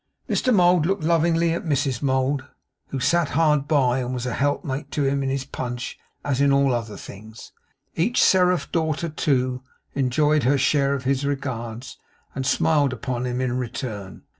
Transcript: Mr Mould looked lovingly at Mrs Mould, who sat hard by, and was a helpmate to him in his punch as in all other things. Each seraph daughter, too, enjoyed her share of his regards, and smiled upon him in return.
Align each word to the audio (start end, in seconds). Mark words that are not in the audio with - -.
Mr 0.27 0.51
Mould 0.51 0.87
looked 0.87 1.03
lovingly 1.03 1.53
at 1.53 1.63
Mrs 1.63 2.01
Mould, 2.01 2.45
who 2.87 2.99
sat 2.99 3.29
hard 3.37 3.67
by, 3.67 3.99
and 3.99 4.15
was 4.15 4.25
a 4.25 4.33
helpmate 4.33 4.89
to 4.89 5.03
him 5.03 5.21
in 5.21 5.29
his 5.29 5.45
punch 5.45 5.95
as 6.25 6.41
in 6.41 6.51
all 6.51 6.73
other 6.73 6.97
things. 6.97 7.51
Each 7.93 8.19
seraph 8.19 8.71
daughter, 8.71 9.09
too, 9.09 9.61
enjoyed 9.93 10.41
her 10.41 10.57
share 10.57 10.95
of 10.95 11.03
his 11.03 11.23
regards, 11.23 11.99
and 12.33 12.47
smiled 12.47 12.93
upon 12.93 13.27
him 13.27 13.39
in 13.39 13.59
return. 13.59 14.23